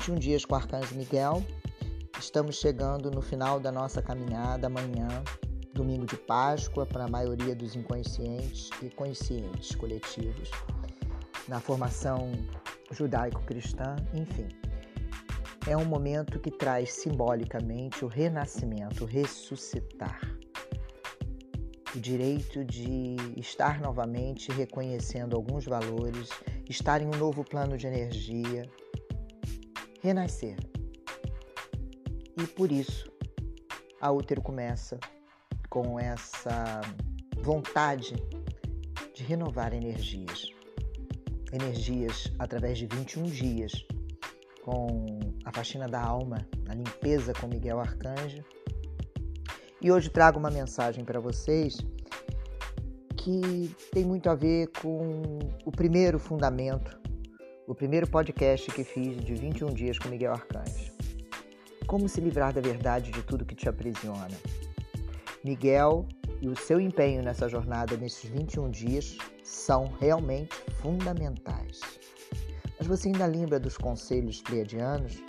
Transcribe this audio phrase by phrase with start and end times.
[0.00, 1.44] 21 dias com o Arcanjo Miguel.
[2.18, 5.08] Estamos chegando no final da nossa caminhada amanhã,
[5.74, 10.50] domingo de Páscoa, para a maioria dos inconscientes e conscientes coletivos,
[11.46, 12.32] na formação
[12.90, 14.48] judaico-cristã, enfim.
[15.66, 20.18] É um momento que traz simbolicamente o renascimento, o ressuscitar.
[21.94, 26.30] O direito de estar novamente reconhecendo alguns valores,
[26.70, 28.62] estar em um novo plano de energia,
[30.00, 30.56] renascer.
[32.36, 33.10] E por isso,
[34.00, 34.98] a útero começa
[35.68, 36.80] com essa
[37.42, 38.14] vontade
[39.14, 40.50] de renovar energias.
[41.52, 43.72] Energias através de 21 dias,
[44.64, 48.44] com a faxina da alma, a limpeza com Miguel Arcanjo.
[49.82, 51.76] E hoje trago uma mensagem para vocês
[53.16, 56.98] que tem muito a ver com o primeiro fundamento
[57.70, 60.90] o primeiro podcast que fiz de 21 dias com Miguel Arcanjo.
[61.86, 64.36] Como se livrar da verdade de tudo que te aprisiona.
[65.44, 66.04] Miguel
[66.40, 71.80] e o seu empenho nessa jornada nesses 21 dias são realmente fundamentais.
[72.76, 75.22] Mas você ainda lembra dos conselhos pleiadianos?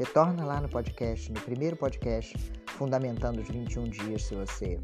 [0.00, 2.36] Retorna lá no podcast, no primeiro podcast,
[2.66, 4.80] fundamentando os 21 dias, se você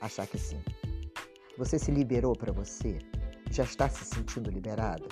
[0.00, 0.62] achar que sim.
[1.58, 2.98] Você se liberou para você?
[3.50, 5.04] Já está se sentindo liberada?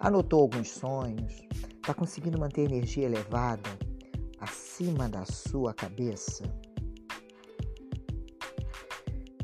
[0.00, 1.42] Anotou alguns sonhos?
[1.76, 3.68] Está conseguindo manter energia elevada
[4.40, 6.42] acima da sua cabeça?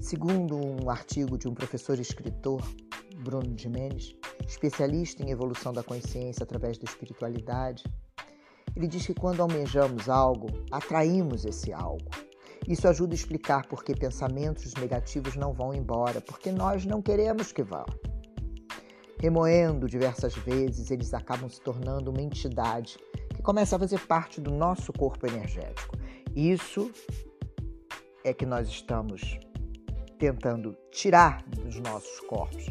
[0.01, 2.63] Segundo um artigo de um professor escritor,
[3.19, 4.15] Bruno Jimenez,
[4.49, 7.85] especialista em evolução da consciência através da espiritualidade,
[8.75, 12.09] ele diz que quando almejamos algo, atraímos esse algo.
[12.69, 17.53] Isso ajuda a explicar por que pensamentos negativos não vão embora, porque nós não queremos
[17.53, 17.85] que vá.
[19.21, 22.99] Remoendo diversas vezes, eles acabam se tornando uma entidade
[23.35, 25.97] que começa a fazer parte do nosso corpo energético.
[26.35, 26.91] Isso
[28.25, 29.39] é que nós estamos
[30.19, 32.67] tentando tirar dos nossos corpos.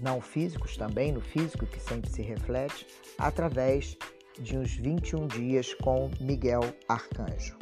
[0.00, 2.86] Não físicos, também no físico, que sempre se reflete,
[3.18, 3.96] através
[4.40, 7.56] de uns 21 dias com Miguel Arcanjo.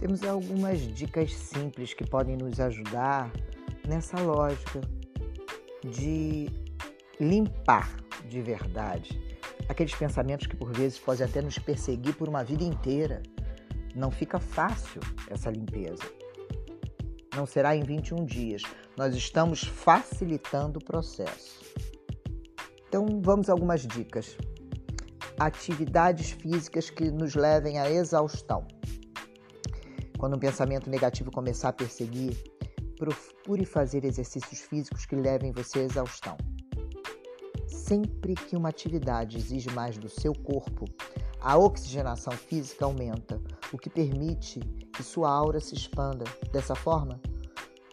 [0.00, 3.30] Temos algumas dicas simples que podem nos ajudar
[3.86, 4.80] nessa lógica
[5.84, 6.48] de
[7.20, 7.96] limpar
[8.28, 9.30] de verdade
[9.70, 13.22] aqueles pensamentos que por vezes podem até nos perseguir por uma vida inteira.
[13.94, 16.02] Não fica fácil essa limpeza.
[17.36, 18.62] Não será em 21 dias.
[18.96, 21.60] Nós estamos facilitando o processo.
[22.88, 24.36] Então, vamos a algumas dicas.
[25.38, 28.66] Atividades físicas que nos levem à exaustão.
[30.20, 32.36] Quando um pensamento negativo começar a perseguir,
[32.98, 36.36] procure fazer exercícios físicos que levem você à exaustão.
[37.66, 40.84] Sempre que uma atividade exige mais do seu corpo,
[41.40, 43.40] a oxigenação física aumenta,
[43.72, 44.60] o que permite
[44.94, 46.26] que sua aura se expanda.
[46.52, 47.18] Dessa forma,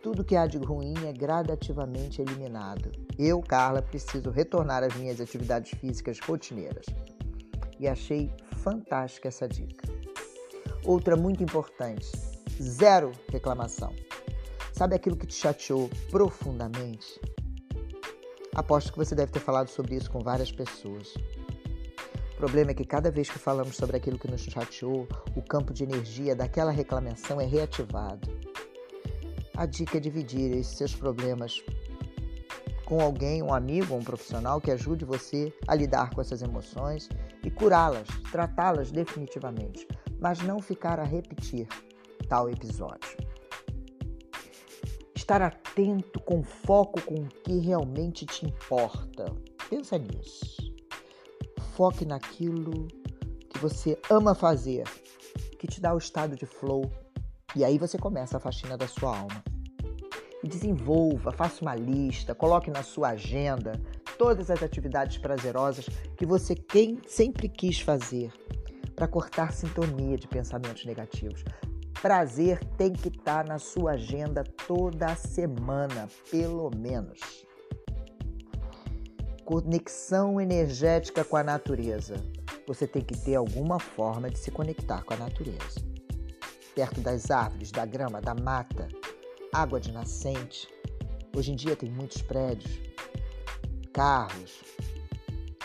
[0.04, 2.92] tudo que há de ruim é gradativamente eliminado.
[3.18, 6.88] Eu, Carla, preciso retornar às minhas atividades físicas rotineiras.
[7.80, 9.97] E achei fantástica essa dica.
[10.88, 12.10] Outra muito importante:
[12.62, 13.94] zero reclamação.
[14.72, 17.20] Sabe aquilo que te chateou profundamente?
[18.56, 21.14] Aposto que você deve ter falado sobre isso com várias pessoas.
[22.32, 25.06] O problema é que cada vez que falamos sobre aquilo que nos chateou,
[25.36, 28.30] o campo de energia daquela reclamação é reativado.
[29.58, 31.62] A dica é dividir esses seus problemas
[32.86, 37.10] com alguém, um amigo ou um profissional que ajude você a lidar com essas emoções
[37.44, 39.86] e curá-las, tratá-las definitivamente
[40.20, 41.68] mas não ficar a repetir
[42.28, 43.18] tal episódio.
[45.16, 49.26] Estar atento com foco com o que realmente te importa.
[49.70, 50.56] Pensa nisso.
[51.76, 52.88] Foque naquilo
[53.50, 54.84] que você ama fazer,
[55.60, 56.90] que te dá o estado de flow.
[57.56, 59.44] E aí você começa a faxina da sua alma.
[60.44, 63.82] E desenvolva, faça uma lista, coloque na sua agenda
[64.18, 65.86] todas as atividades prazerosas
[66.16, 68.32] que você quem sempre quis fazer
[68.98, 71.46] para cortar sintonia de pensamentos negativos.
[72.02, 77.20] Prazer tem que estar tá na sua agenda toda semana, pelo menos.
[79.46, 82.16] Conexão energética com a natureza.
[82.68, 85.80] Você tem que ter alguma forma de se conectar com a natureza.
[86.74, 88.88] Perto das árvores, da grama, da mata,
[89.54, 90.68] água de nascente.
[91.36, 92.80] Hoje em dia tem muitos prédios,
[93.94, 94.64] carros.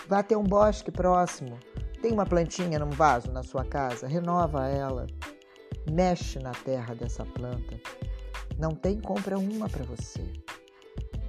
[0.07, 1.59] Vá até um bosque próximo
[2.03, 4.09] tem uma plantinha num vaso na sua casa?
[4.09, 5.07] Renova ela.
[5.89, 7.81] Mexe na terra dessa planta.
[8.59, 9.01] Não tem?
[9.01, 10.21] Compra uma para você.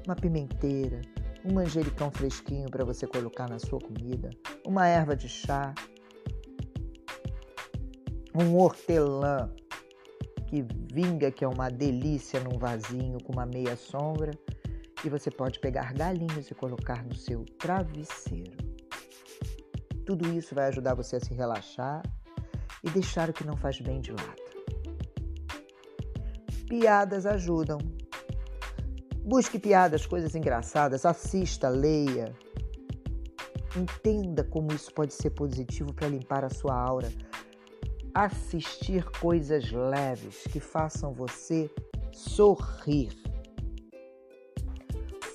[0.05, 0.99] Uma pimenteira,
[1.45, 4.31] um manjericão fresquinho para você colocar na sua comida,
[4.65, 5.73] uma erva de chá,
[8.35, 9.49] um hortelã
[10.47, 14.31] que vinga, que é uma delícia num vasinho com uma meia sombra,
[15.05, 18.62] e você pode pegar galinhos e colocar no seu travesseiro.
[20.05, 22.03] Tudo isso vai ajudar você a se relaxar
[22.83, 24.43] e deixar o que não faz bem de lado.
[26.67, 27.77] Piadas ajudam.
[29.23, 32.35] Busque piadas, coisas engraçadas, assista, leia.
[33.75, 37.11] Entenda como isso pode ser positivo para limpar a sua aura.
[38.13, 41.71] Assistir coisas leves que façam você
[42.11, 43.17] sorrir.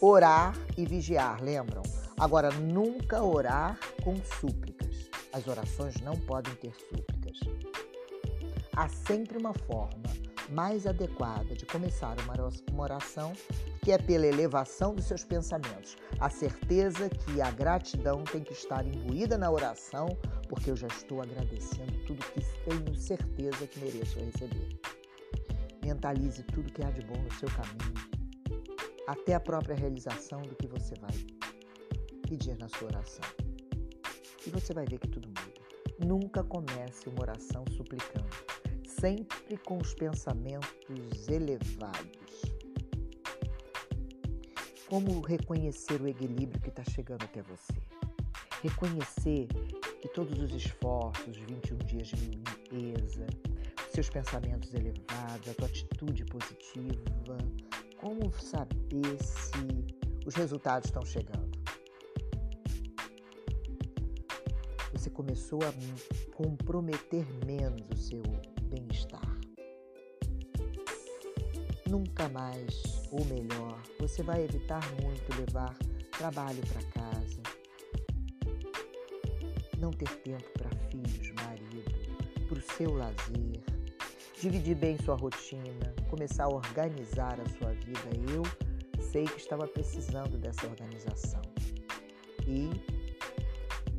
[0.00, 1.82] Orar e vigiar, lembram?
[2.18, 5.08] Agora, nunca orar com súplicas.
[5.32, 7.38] As orações não podem ter súplicas.
[8.76, 10.02] Há sempre uma forma
[10.50, 13.32] mais adequada de começar uma oração,
[13.82, 15.96] que é pela elevação dos seus pensamentos.
[16.18, 20.08] A certeza que a gratidão tem que estar imbuída na oração,
[20.48, 24.80] porque eu já estou agradecendo tudo que tenho certeza que mereço receber.
[25.84, 27.94] Mentalize tudo que há de bom no seu caminho,
[29.06, 31.37] até a própria realização do que você vai
[32.28, 33.24] pedir na sua oração.
[34.46, 35.58] E você vai ver que tudo muda.
[36.06, 38.28] Nunca comece uma oração suplicando,
[38.86, 42.42] sempre com os pensamentos elevados.
[44.88, 47.74] Como reconhecer o equilíbrio que está chegando até você?
[48.62, 49.48] Reconhecer
[50.00, 53.26] que todos os esforços, 21 dias de limpeza,
[53.92, 57.36] seus pensamentos elevados, a tua atitude positiva,
[57.96, 59.84] como saber se
[60.24, 61.47] os resultados estão chegando?
[65.08, 65.72] Você começou a
[66.34, 68.22] comprometer menos o seu
[68.64, 69.38] bem-estar.
[71.88, 75.74] Nunca mais, ou melhor, você vai evitar muito levar
[76.10, 77.40] trabalho para casa,
[79.78, 83.64] não ter tempo para filhos, marido, para o seu lazer,
[84.40, 88.34] dividir bem sua rotina, começar a organizar a sua vida.
[88.34, 88.42] Eu
[89.02, 91.40] sei que estava precisando dessa organização.
[92.46, 92.97] E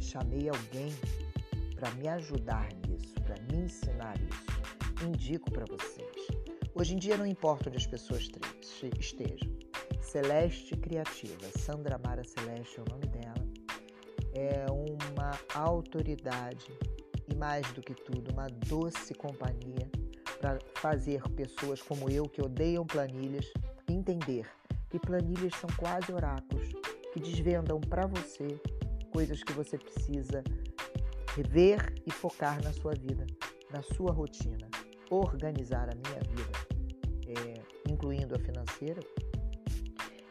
[0.09, 0.91] chamei alguém
[1.75, 5.07] para me ajudar nisso, para me ensinar isso.
[5.07, 6.27] Indico para vocês.
[6.73, 8.27] Hoje em dia não importa onde as pessoas
[8.99, 9.49] estejam.
[10.01, 13.47] Celeste Criativa, Sandra Mara Celeste é o nome dela.
[14.33, 16.65] É uma autoridade
[17.31, 19.87] e mais do que tudo, uma doce companhia
[20.41, 23.45] para fazer pessoas como eu que odeiam planilhas
[23.87, 24.49] entender
[24.89, 26.69] que planilhas são quase oráculos
[27.13, 28.59] que desvendam para você
[29.09, 30.43] coisas que você precisa
[31.35, 33.25] rever e focar na sua vida,
[33.71, 34.67] na sua rotina.
[35.09, 36.51] Organizar a minha vida,
[37.27, 39.01] é, incluindo a financeira,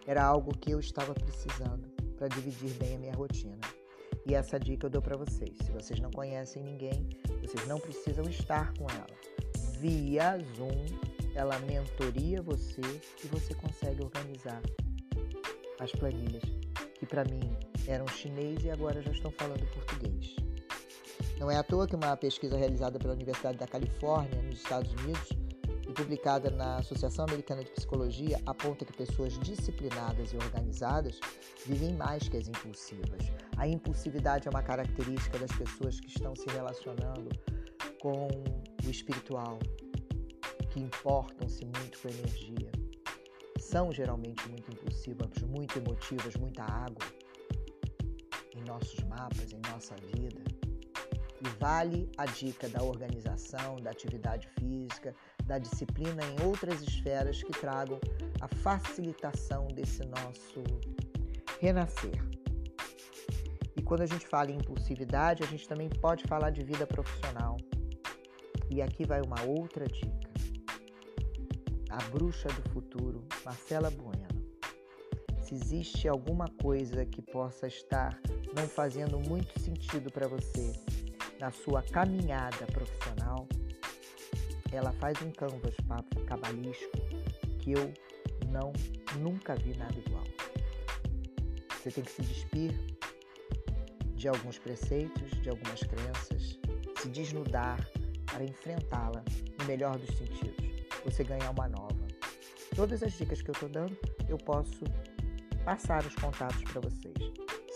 [0.07, 3.59] era algo que eu estava precisando para dividir bem a minha rotina.
[4.27, 5.57] E essa dica eu dou para vocês.
[5.65, 7.09] Se vocês não conhecem ninguém,
[7.41, 9.07] vocês não precisam estar com ela.
[9.81, 10.87] Via Zoom,
[11.35, 12.81] ela mentoria você
[13.25, 14.61] e você consegue organizar
[15.81, 16.43] as planilhas,
[16.99, 17.57] que para mim
[17.89, 20.37] eram chinês e agora já estão falando português.
[21.39, 25.29] Não é à toa que uma pesquisa realizada pela Universidade da Califórnia, nos Estados Unidos,
[25.89, 31.19] e publicada na Associação Americana de Psicologia, aponta que pessoas disciplinadas e organizadas
[31.65, 33.33] vivem mais que as impulsivas.
[33.57, 37.31] A impulsividade é uma característica das pessoas que estão se relacionando
[38.03, 38.29] com
[38.87, 39.59] o espiritual,
[40.71, 42.71] que importam-se muito com a energia.
[43.59, 47.18] São geralmente muito impulsivas, muito emotivas, muita água
[48.69, 50.43] nossos mapas, em nossa vida.
[51.41, 57.53] E vale a dica da organização, da atividade física, da disciplina em outras esferas que
[57.53, 57.99] tragam
[58.41, 60.63] a facilitação desse nosso
[61.61, 62.19] renascer.
[63.77, 67.57] E quando a gente fala em impulsividade, a gente também pode falar de vida profissional.
[68.71, 70.29] E aqui vai uma outra dica.
[71.89, 74.28] A bruxa do futuro, Marcela Bueno.
[75.49, 78.21] Se existe alguma coisa que possa estar
[78.55, 80.75] não fazendo muito sentido para você
[81.41, 83.49] na sua caminhada profissional,
[84.71, 85.75] ela faz um canvas
[86.27, 86.99] cabalístico
[87.61, 87.91] que eu
[88.51, 88.75] não
[89.21, 90.25] nunca vi nada igual.
[91.71, 92.75] Você tem que se despir
[94.17, 96.59] de alguns preceitos, de algumas crenças,
[97.01, 97.89] se desnudar
[98.27, 99.25] para enfrentá-la
[99.59, 100.85] no melhor dos sentidos.
[101.07, 102.07] Você ganhar uma nova.
[102.77, 103.97] Todas as dicas que eu estou dando,
[104.29, 104.85] eu posso
[105.69, 107.15] passar os contatos para vocês.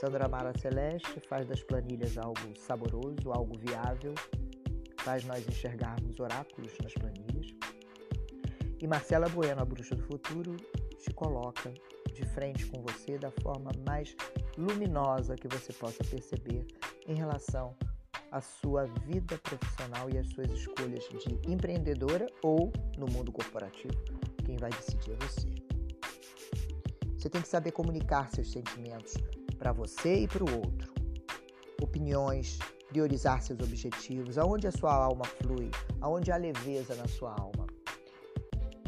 [0.01, 4.15] Sandra Mara Celeste faz das planilhas algo saboroso, algo viável,
[5.01, 7.49] faz nós enxergarmos oráculos nas planilhas.
[8.81, 10.57] E Marcela Bueno, a bruxa do futuro,
[10.99, 11.71] te coloca
[12.15, 14.17] de frente com você da forma mais
[14.57, 16.67] luminosa que você possa perceber
[17.07, 17.77] em relação
[18.31, 23.93] à sua vida profissional e às suas escolhas de empreendedora ou no mundo corporativo.
[24.47, 25.52] Quem vai decidir é você.
[27.23, 29.15] Você tem que saber comunicar seus sentimentos
[29.57, 30.93] para você e para o outro.
[31.81, 37.69] Opiniões, priorizar seus objetivos, aonde a sua alma flui, aonde há leveza na sua alma.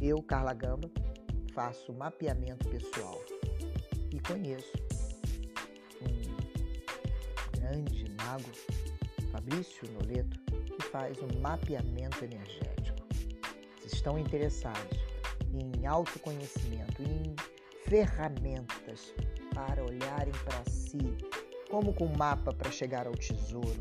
[0.02, 0.90] Eu, Carla Gamba,
[1.52, 3.24] faço mapeamento pessoal
[4.10, 4.72] e conheço
[6.02, 8.50] um grande mago,
[9.30, 10.40] Fabrício Noleto,
[10.76, 13.06] que faz um mapeamento energético.
[13.78, 14.98] Vocês estão interessados
[15.52, 17.53] em autoconhecimento, em
[17.84, 19.14] ferramentas
[19.54, 20.98] para olharem para si,
[21.70, 23.80] como com um mapa para chegar ao tesouro.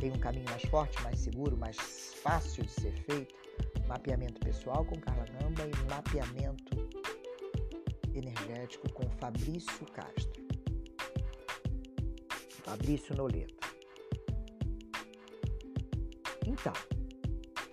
[0.00, 1.76] Tem um caminho mais forte, mais seguro, mais
[2.22, 3.34] fácil de ser feito.
[3.86, 6.88] Mapeamento pessoal com Carla Gamba e mapeamento
[8.14, 10.44] energético com Fabrício Castro.
[12.64, 13.54] Fabrício Noleto.
[16.46, 16.72] Então,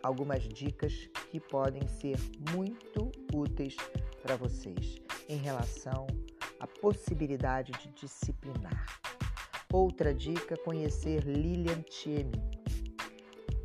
[0.03, 2.17] algumas dicas que podem ser
[2.53, 3.75] muito úteis
[4.21, 5.00] para vocês
[5.31, 6.05] em relação
[6.59, 8.85] à possibilidade de disciplinar.
[9.71, 12.43] Outra dica: conhecer Lilian Tiemi.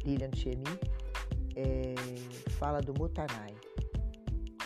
[0.04, 0.62] Lilian Tiemi
[1.56, 1.94] é,
[2.52, 3.54] fala do Mutanai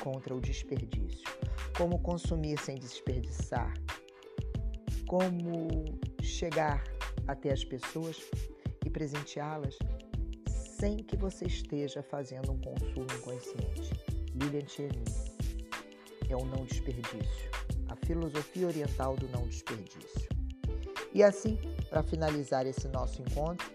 [0.04, 1.26] contra o desperdício.
[1.76, 3.73] Como consumir sem desperdiçar.
[5.07, 5.69] Como
[6.23, 6.85] chegar
[7.26, 8.19] até as pessoas
[8.85, 9.78] e presenteá-las
[10.78, 13.90] sem que você esteja fazendo um consumo inconsciente.
[14.35, 15.29] Lilian Tiemi
[16.32, 17.50] é o não desperdício,
[17.88, 20.28] a filosofia oriental do não desperdício.
[21.12, 21.58] E assim,
[21.88, 23.70] para finalizar esse nosso encontro,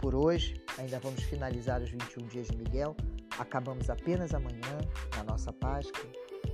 [0.00, 2.94] por hoje, ainda vamos finalizar os 21 dias de Miguel,
[3.38, 4.78] acabamos apenas amanhã,
[5.16, 6.06] na nossa Páscoa,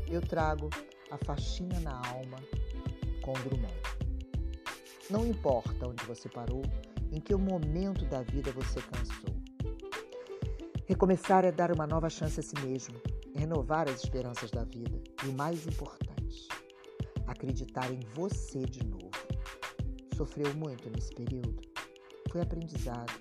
[0.08, 0.70] eu trago
[1.10, 2.38] a faxina na alma
[3.20, 3.74] com Drummond.
[5.10, 6.62] Não importa onde você parou,
[7.10, 9.32] em que momento da vida você cansou.
[10.86, 13.00] Recomeçar é dar uma nova chance a si mesmo,
[13.34, 16.48] renovar as esperanças da vida e o mais importante,
[17.26, 19.10] acreditar em você de novo.
[20.16, 21.60] Sofreu muito nesse período?
[22.30, 23.12] Foi aprendizado.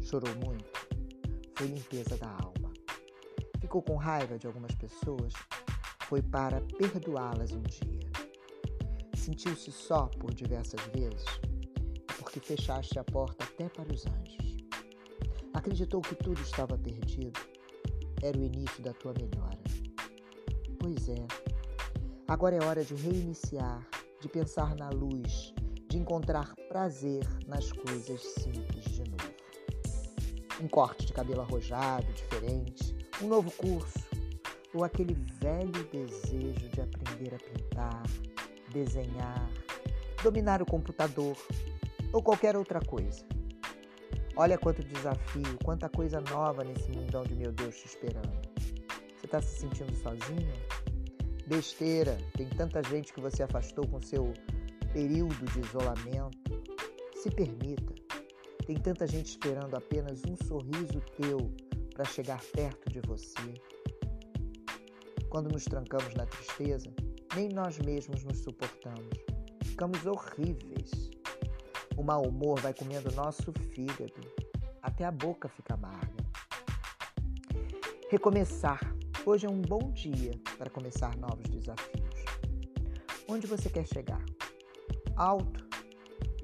[0.00, 0.64] Chorou muito?
[1.56, 2.72] Foi limpeza da alma.
[3.60, 5.32] Ficou com raiva de algumas pessoas?
[6.04, 8.10] Foi para perdoá-las um dia.
[9.14, 11.26] Sentiu-se só por diversas vezes?
[12.18, 14.56] Porque fechaste a porta até para os anjos.
[15.52, 17.38] Acreditou que tudo estava perdido?
[18.22, 19.58] Era o início da tua melhora.
[20.78, 21.26] Pois é,
[22.26, 23.86] agora é hora de reiniciar,
[24.20, 25.54] de pensar na luz,
[25.88, 29.34] de encontrar prazer nas coisas simples de novo.
[30.60, 33.98] Um corte de cabelo arrojado, diferente, um novo curso,
[34.74, 38.02] ou aquele velho desejo de aprender a pintar,
[38.72, 39.50] desenhar,
[40.22, 41.36] dominar o computador
[42.12, 43.24] ou qualquer outra coisa.
[44.40, 48.38] Olha quanto desafio, quanta coisa nova nesse mundão de meu Deus te esperando.
[49.16, 50.54] Você está se sentindo sozinha?
[51.48, 54.32] Besteira, tem tanta gente que você afastou com seu
[54.92, 56.38] período de isolamento.
[57.20, 57.92] Se permita.
[58.64, 61.50] Tem tanta gente esperando apenas um sorriso teu
[61.92, 63.54] para chegar perto de você.
[65.28, 66.88] Quando nos trancamos na tristeza,
[67.34, 69.08] nem nós mesmos nos suportamos.
[69.64, 71.17] Ficamos horríveis.
[71.98, 74.20] O mau humor vai comendo nosso fígado,
[74.80, 76.24] até a boca fica amarga.
[78.08, 78.78] Recomeçar.
[79.26, 82.24] Hoje é um bom dia para começar novos desafios.
[83.28, 84.24] Onde você quer chegar?
[85.16, 85.66] Alto.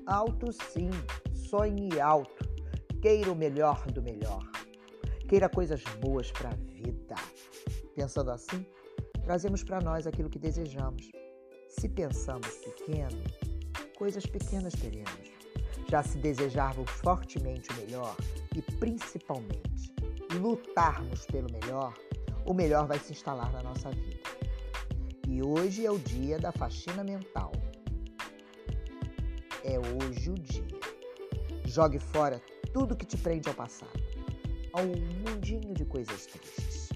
[0.05, 0.91] Alto sim.
[1.33, 2.45] Sonhe alto.
[3.01, 4.43] Queira o melhor do melhor.
[5.29, 7.15] Queira coisas boas para a vida.
[7.95, 8.67] Pensando assim,
[9.23, 11.13] trazemos para nós aquilo que desejamos.
[11.69, 13.23] Se pensamos pequeno,
[13.97, 15.24] coisas pequenas teremos
[15.95, 18.17] já se desejarmos fortemente o melhor
[18.57, 19.95] e principalmente
[20.41, 21.95] lutarmos pelo melhor,
[22.45, 24.19] o melhor vai se instalar na nossa vida.
[25.29, 27.53] E hoje é o dia da faxina mental.
[29.63, 30.81] É hoje o dia.
[31.65, 33.93] Jogue fora tudo que te prende ao passado,
[34.73, 36.89] ao mundinho de coisas tristes.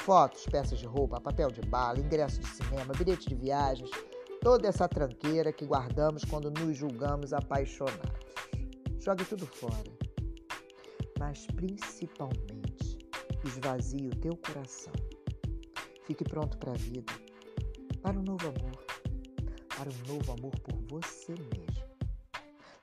[0.00, 3.90] Fotos, peças de roupa, papel de bala, ingresso de cinema, bilhete de viagens,
[4.42, 8.21] toda essa tranqueira que guardamos quando nos julgamos apaixonados.
[9.04, 9.90] Jogue tudo fora,
[11.18, 12.98] mas principalmente
[13.44, 14.92] esvazie o teu coração.
[16.06, 17.12] Fique pronto para a vida,
[18.00, 18.84] para um novo amor,
[19.76, 21.82] para um novo amor por você mesmo.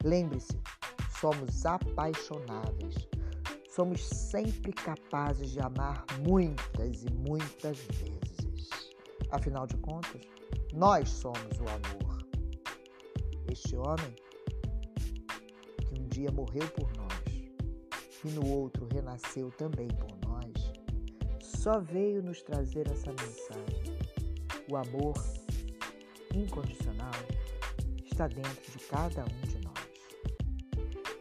[0.04, 0.60] Lembre-se,
[1.22, 2.96] somos apaixonáveis.
[3.70, 8.70] Somos sempre capazes de amar muitas e muitas vezes.
[9.32, 10.22] Afinal de contas,
[10.74, 12.28] nós somos o amor.
[13.50, 14.14] Este homem
[16.20, 17.10] dia morreu por nós
[18.26, 20.74] e no outro renasceu também por nós,
[21.42, 23.98] só veio nos trazer essa mensagem.
[24.70, 25.16] O amor
[26.36, 27.14] incondicional
[28.04, 29.80] está dentro de cada um de nós.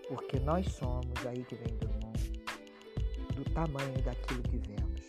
[0.08, 5.02] Porque nós somos, aí que vem do mundo, do tamanho daquilo que vemos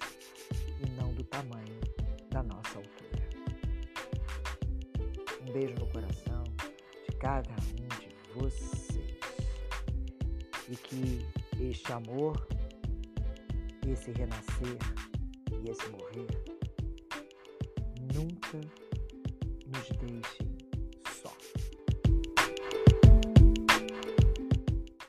[0.85, 1.79] e não do tamanho
[2.29, 3.29] da nossa altura.
[5.41, 6.43] Um beijo no coração
[7.09, 8.88] de cada um de vocês.
[10.69, 11.25] E que
[11.59, 12.47] este amor,
[13.87, 14.77] esse renascer
[15.51, 16.48] e esse morrer